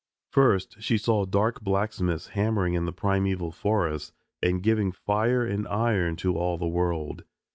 First 0.31 0.81
she 0.81 0.97
saw 0.97 1.25
dark 1.27 1.61
blacksmiths 1.61 2.29
hammering 2.29 2.73
in 2.73 2.85
the 2.85 2.91
primeval 2.91 3.51
forests 3.51 4.13
and 4.41 4.63
giving 4.63 4.91
fire 4.91 5.45
and 5.45 5.67
iron 5.67 6.15
to 6.15 6.35
all 6.35 6.57
the 6.57 6.67
world. 6.67 7.23